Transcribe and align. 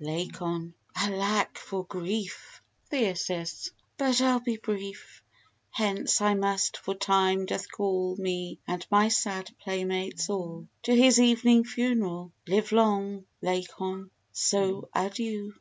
LACON 0.00 0.74
Alack, 0.94 1.58
for 1.58 1.84
grief! 1.84 2.62
THYR. 2.88 3.16
But 3.96 4.20
I'll 4.20 4.38
be 4.38 4.56
brief. 4.56 5.24
Hence 5.70 6.20
I 6.20 6.34
must, 6.34 6.76
for 6.76 6.94
time 6.94 7.46
doth 7.46 7.68
call 7.68 8.14
Me, 8.16 8.60
and 8.68 8.86
my 8.92 9.08
sad 9.08 9.50
playmates 9.58 10.30
all, 10.30 10.68
To 10.84 10.94
his 10.94 11.18
evening 11.18 11.64
funeral. 11.64 12.30
Live 12.46 12.70
long, 12.70 13.24
Lacon; 13.42 14.12
so 14.30 14.88
adieu! 14.94 15.56